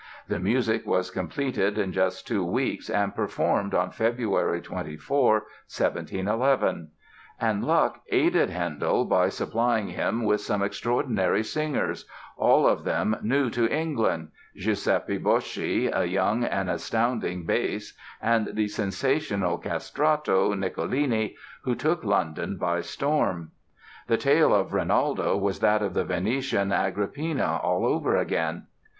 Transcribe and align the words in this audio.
The 0.27 0.39
music 0.39 0.87
was 0.87 1.11
completed 1.11 1.77
in 1.77 1.91
just 1.91 2.25
two 2.25 2.43
weeks 2.43 2.89
and 2.89 3.13
performed 3.13 3.75
on 3.75 3.91
February 3.91 4.59
24, 4.59 5.31
1711. 5.33 6.89
And 7.39 7.63
luck 7.63 8.01
aided 8.09 8.49
Handel 8.49 9.05
by 9.05 9.29
supplying 9.29 9.89
him 9.89 10.23
with 10.25 10.41
some 10.41 10.63
extraordinary 10.63 11.43
singers, 11.43 12.07
all 12.35 12.65
of 12.67 12.83
them 12.83 13.15
new 13.21 13.51
to 13.51 13.71
England—Giuseppe 13.71 15.19
Boschi, 15.19 15.87
a 15.93 16.05
young 16.07 16.45
and 16.45 16.67
astounding 16.67 17.45
bass, 17.45 17.95
and 18.19 18.47
the 18.53 18.69
sensational 18.69 19.59
castrato, 19.59 20.55
Nicolini, 20.57 21.35
who 21.63 21.75
took 21.75 22.03
London 22.03 22.57
by 22.57 22.81
storm. 22.81 23.51
The 24.07 24.17
tale 24.17 24.51
of 24.55 24.73
"Rinaldo" 24.73 25.37
was 25.37 25.59
that 25.59 25.83
of 25.83 25.93
the 25.93 26.03
Venetian 26.05 26.71
"Agrippina" 26.71 27.59
all 27.61 27.85
over 27.85 28.15
again! 28.17 28.65